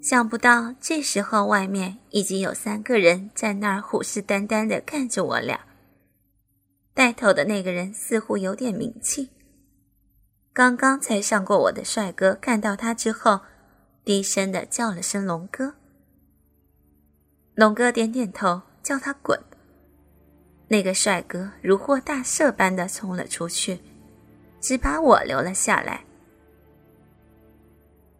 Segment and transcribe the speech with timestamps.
[0.00, 5.60] 想不到这时候外面已经有三个人在那儿虎视眈眈地看着我俩。
[6.94, 9.30] 带头的那个人似乎有点名气，
[10.54, 13.40] 刚刚才上过我的帅哥看到他之后，
[14.02, 15.74] 低声的叫了声“龙哥”。
[17.54, 19.38] 龙哥点点头，叫他滚。
[20.68, 23.80] 那个帅哥如获大赦般的冲了出去，
[24.60, 26.04] 只把我留了下来。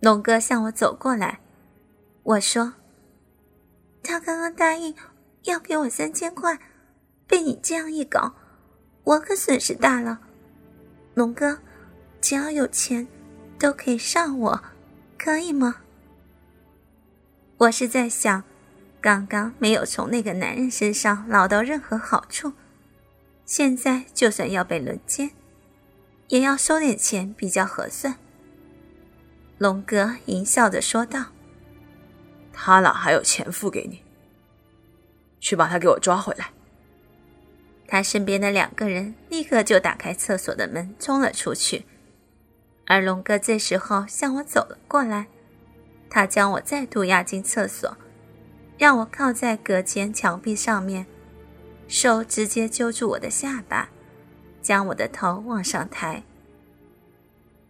[0.00, 1.38] 龙哥向我走过来。
[2.26, 2.72] 我说
[4.02, 4.92] ：“他刚刚答应
[5.44, 6.58] 要给我三千块，
[7.24, 8.34] 被你这样一搞，
[9.04, 10.18] 我可损失大了。
[11.14, 11.60] 龙哥，
[12.20, 13.06] 只要有钱，
[13.60, 14.60] 都可以上我，
[15.16, 15.76] 可以吗？”
[17.58, 18.42] 我是在想，
[19.00, 22.54] 刚刚没有从那个男人身上捞到任何好处，
[23.44, 25.30] 现在就算要被轮奸，
[26.26, 28.16] 也要收点钱比较合算。
[29.58, 31.26] 龙哥淫笑着说道。
[32.58, 34.02] 他哪还有钱付给你？
[35.38, 36.50] 去把他给我抓回来！
[37.86, 41.84] 他身边的两个人立刻就打开厕所的门，冲了出去。
[42.86, 45.26] 而龙哥这时候向我走了过来，
[46.08, 47.94] 他将我再度押进厕所，
[48.78, 51.06] 让我靠在隔间墙壁上面，
[51.86, 53.90] 手直接揪住我的下巴，
[54.62, 56.24] 将我的头往上抬，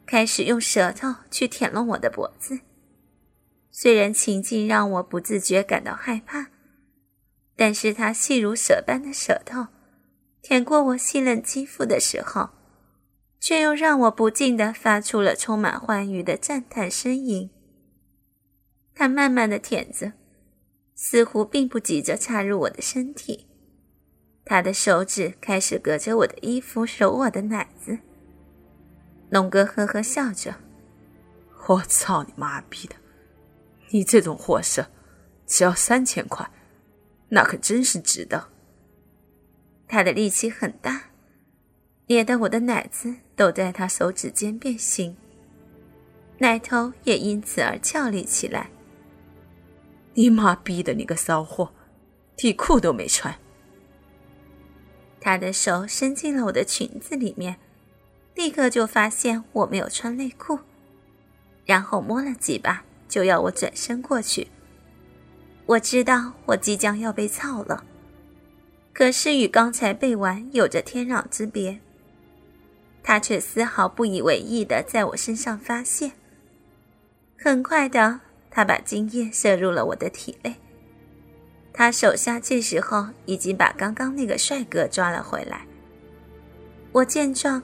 [0.07, 2.61] 开始用舌头去舔弄我的脖子。
[3.79, 6.47] 虽然情境让我不自觉感到害怕，
[7.55, 9.67] 但是他细如蛇般的舌头
[10.41, 12.49] 舔过我细嫩肌肤的时候，
[13.39, 17.51] 却又让我不禁的发出了充满欢愉的赞叹声音。
[18.95, 20.15] 他慢慢的舔着，
[20.95, 23.47] 似乎并不急着插入我的身体，
[24.47, 27.99] 他的手指开始隔着我的衣服揉我的奶子。
[29.29, 30.55] 龙哥呵呵笑着
[31.69, 32.97] ：“我操你妈逼的！”
[33.91, 34.89] 你这种货色，
[35.47, 36.51] 只要三千块，
[37.29, 38.48] 那可真是值得。
[39.89, 41.11] 他的力气很大，
[42.07, 45.17] 捏得我的奶子都在他手指间变形，
[46.39, 48.70] 奶头也因此而翘立起来。
[50.14, 51.73] 你妈逼的，你个骚货，
[52.36, 53.35] 底裤都没穿。
[55.20, 57.57] 他的手伸进了我的裙子里面，
[58.35, 60.58] 立刻就发现我没有穿内裤，
[61.64, 62.85] 然后摸了几把。
[63.08, 64.48] 就要我转身过去，
[65.67, 67.84] 我知道我即将要被操了，
[68.92, 71.80] 可是与刚才被玩有着天壤之别。
[73.02, 76.11] 他却丝毫不以为意的在我身上发泄。
[77.39, 80.56] 很快的，他把精液射入了我的体内。
[81.73, 85.67] 他手下这时候已经把刚刚那个帅哥抓了回来。
[86.90, 87.62] 我见状，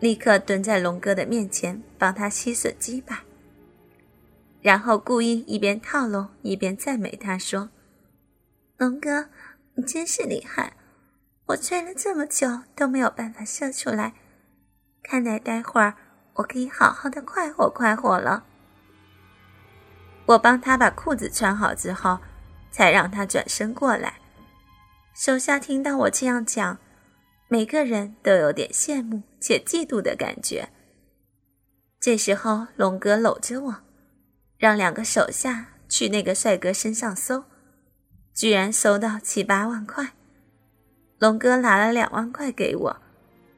[0.00, 3.24] 立刻蹲在龙哥的面前帮他吸吮鸡巴。
[4.60, 7.70] 然后故意一边套路一边赞美他说
[8.76, 9.28] ：“龙哥，
[9.74, 10.74] 你真是厉害！
[11.46, 14.14] 我吹了这么久都没有办法射出来，
[15.02, 15.94] 看来待会儿
[16.34, 18.44] 我可以好好的快活快活了。”
[20.26, 22.18] 我帮他把裤子穿好之后，
[22.70, 24.20] 才让他转身过来。
[25.14, 26.78] 手下听到我这样讲，
[27.48, 30.68] 每个人都有点羡慕且嫉妒的感觉。
[31.98, 33.76] 这时候，龙哥搂着我。
[34.58, 37.44] 让两个手下去那个帅哥身上搜，
[38.34, 40.08] 居然搜到七八万块。
[41.18, 42.96] 龙哥拿了两万块给我，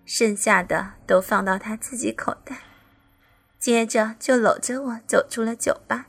[0.05, 2.59] 剩下的都放到他自己口袋。
[3.59, 6.07] 接着就搂着我走出了酒吧。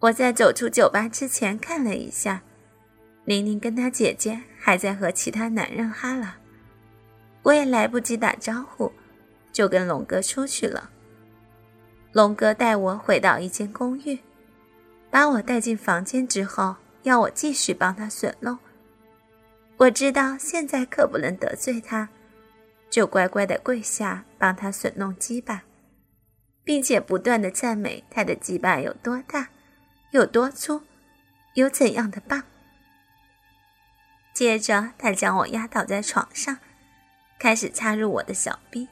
[0.00, 2.42] 我在走出酒吧之前看了一下，
[3.24, 6.36] 玲玲跟她姐姐还在和其他男人哈拉，
[7.42, 8.92] 我也来不及打招呼，
[9.52, 10.90] 就跟龙哥出去了。
[12.16, 14.18] 龙哥带我回到一间公寓，
[15.10, 18.58] 把我带进房间之后，要我继续帮他损弄。
[19.76, 22.08] 我知道现在可不能得罪他，
[22.88, 25.64] 就乖乖的跪下帮他损弄鸡巴，
[26.64, 29.50] 并且不断的赞美他的鸡巴有多大、
[30.12, 30.80] 有多粗、
[31.52, 32.42] 有怎样的棒。
[34.32, 36.56] 接着，他将我压倒在床上，
[37.38, 38.88] 开始插入我的小臂，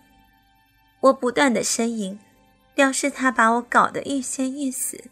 [1.00, 2.20] 我不断的呻吟。
[2.74, 5.04] 表示他把我搞得欲仙欲死，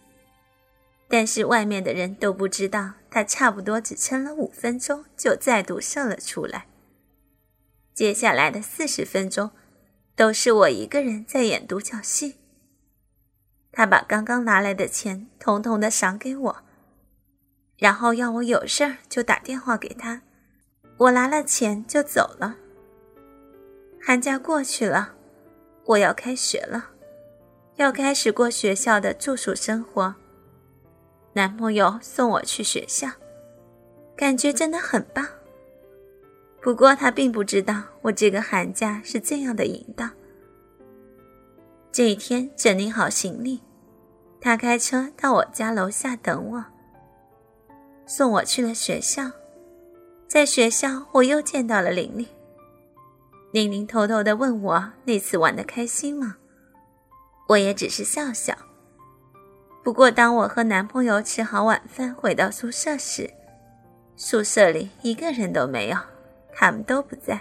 [1.09, 6.67] 但是外面的人都不知道，他差不多只撑了五分钟就再度射了出来。
[7.95, 9.51] 接下来的四十分钟，
[10.17, 12.37] 都是我一个人在演独角戏。
[13.71, 16.63] 他把刚刚拿来的钱统统的赏给我，
[17.77, 20.23] 然后要我有事儿就打电话给他，
[20.97, 22.57] 我拿了钱就走了。
[24.01, 25.15] 寒假过去了，
[25.85, 26.92] 我要开学了。
[27.77, 30.15] 要开始过学校的住宿生活，
[31.33, 33.09] 男朋友送我去学校，
[34.15, 35.27] 感觉真的很棒。
[36.61, 40.11] 不过他并不知道我这个寒假是这样的淫荡。
[41.91, 43.61] 这一天整理好行李，
[44.41, 46.65] 他开车到我家楼下等我，
[48.07, 49.31] 送我去了学校。
[50.29, 52.27] 在学校，我又见到了玲玲。
[53.51, 56.37] 玲玲偷偷的问我那次玩的开心吗？
[57.49, 58.57] 我也只是笑笑。
[59.83, 63.31] 不过，当我和男朋友吃好晚饭回到宿舍时，
[64.17, 65.97] 宿舍里一个人都没有。
[66.55, 67.41] 他们都不在。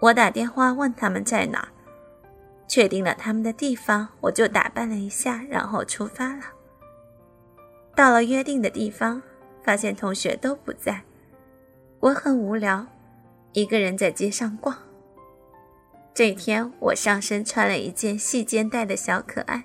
[0.00, 1.68] 我打电话问他们在哪，
[2.68, 6.44] 确定了他们的地方，我就打扮了一下，然后出发了。
[7.96, 9.20] 到了约定的地方，
[9.62, 11.02] 发现同学都不在，
[11.98, 12.86] 我很无聊，
[13.52, 14.78] 一个人在街上逛。
[16.14, 19.64] 这天，我上身穿了一件细肩带的小可爱，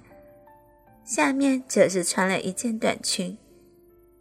[1.05, 3.37] 下面则是穿了一件短裙，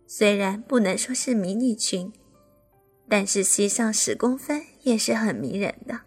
[0.06, 2.12] 虽然不能说是迷你裙。
[3.10, 6.02] 但是膝上十公分也是很迷人的。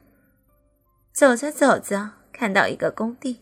[1.12, 3.40] 走着走着，看到一个工地，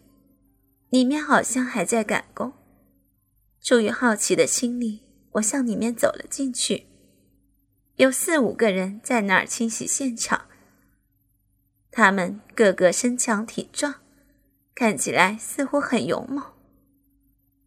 [0.90, 2.54] 里面好像还在赶工。
[3.62, 5.02] 出于好奇的心理，
[5.34, 6.86] 我向里面走了进去。
[7.98, 10.46] 有四五个人在那儿清洗现场，
[11.92, 13.96] 他们个个身强体壮，
[14.74, 16.44] 看起来似乎很勇猛。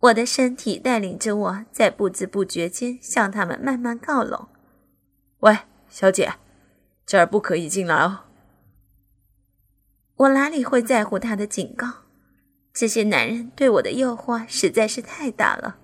[0.00, 4.48] 我的身体带领着我在不知不觉间向他们慢慢靠拢。
[5.40, 5.58] 喂！
[5.88, 6.32] 小姐，
[7.04, 8.20] 这儿不可以进来哦。
[10.16, 11.88] 我哪里会在乎他的警告？
[12.72, 15.76] 这些男人对我的诱惑实在是太大了。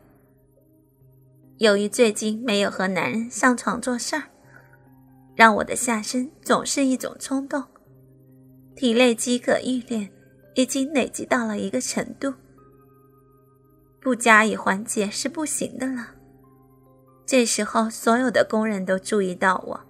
[1.59, 4.31] 由于最近没有和男人上床做事儿，
[5.37, 7.65] 让我的下身总是一种冲动，
[8.79, 10.09] 体内饥渴欲恋
[10.55, 12.33] 已经累积到了一个程度，
[14.01, 16.15] 不加以缓解是不行的了。
[17.27, 19.81] 这时候，所有的工人都注意到我。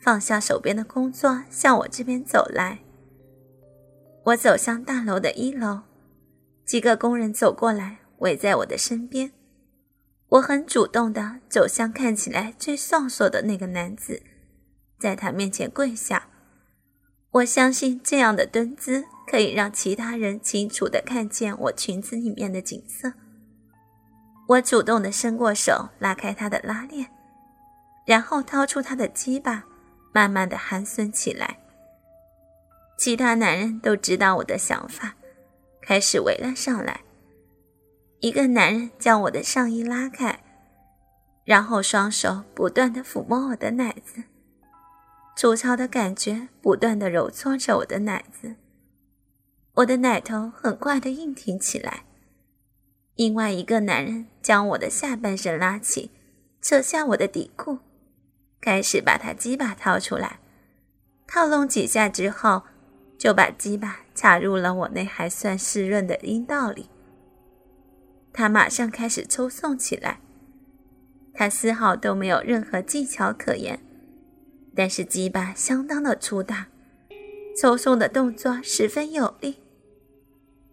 [0.00, 2.80] 放下手边的工作，向我这边走来。
[4.24, 5.82] 我走向大楼的一楼，
[6.64, 9.30] 几个工人走过来，围在我的身边。
[10.30, 14.20] 我很主动地走向看起来最瘦瘦的那个男子，
[14.98, 16.30] 在他面前跪下。
[17.30, 23.12] 我相信这样的蹲姿可以让其他人清楚地看见我裙子里面的景色。
[24.48, 27.08] 我主动地伸过手，拉开他的拉链，
[28.06, 29.64] 然后掏出他的鸡巴。
[30.12, 31.58] 慢慢的寒酸起来。
[32.96, 35.14] 其他男人都知道我的想法，
[35.82, 37.02] 开始围了上来。
[38.20, 40.42] 一个男人将我的上衣拉开，
[41.44, 44.22] 然后双手不断的抚摸我的奶子，
[45.36, 48.56] 粗糙的感觉不断的揉搓着我的奶子。
[49.74, 52.04] 我的奶头很快的硬挺起来。
[53.14, 56.10] 另外一个男人将我的下半身拉起，
[56.62, 57.80] 扯下我的底裤。
[58.62, 60.40] 开始把他鸡巴掏出来，
[61.26, 62.62] 套弄几下之后，
[63.18, 66.88] 就把鸡巴插入了我那还算湿润的阴道里。
[68.32, 70.20] 他马上开始抽送起来，
[71.34, 73.78] 他丝毫都没有任何技巧可言，
[74.76, 76.68] 但是鸡巴相当的粗大，
[77.58, 79.56] 抽送的动作十分有力，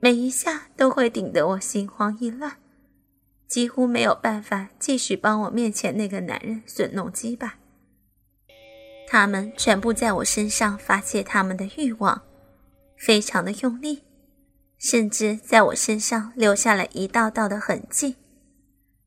[0.02, 2.58] 每一下都会顶得我心慌意乱，
[3.48, 7.58] 几乎没有办法继续帮我面前那个男人吮弄鸡巴。
[9.08, 12.24] 他们全部在我身上发泄他们的欲望，
[12.98, 14.04] 非常的用力，
[14.78, 18.18] 甚至在我身上留下了一道道的痕迹。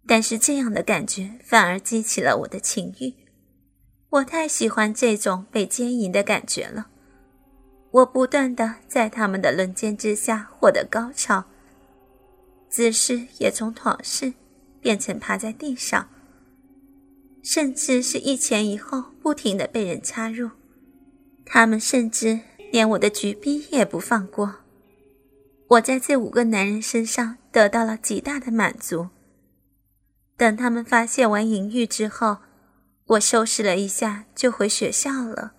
[0.07, 3.13] 但是这样的感觉反而激起了我的情欲，
[4.11, 6.87] 我太喜欢这种被奸淫的感觉了。
[7.91, 11.45] 我不断的在他们的轮奸之下获得高潮，
[12.69, 14.35] 姿势也从躺式
[14.81, 16.09] 变成趴在地上。
[17.43, 20.51] 甚至是一前一后不停的被人插入，
[21.45, 22.41] 他们甚至
[22.73, 24.57] 连我的橘逼也不放过。
[25.69, 29.09] 我在这五个男人身上得到了极大的满足。
[30.37, 32.39] 等他们发泄完淫欲之后，
[33.11, 35.53] 我收拾了一下就回学校了。